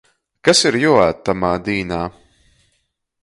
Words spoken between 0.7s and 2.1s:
juoād tamā dīnā?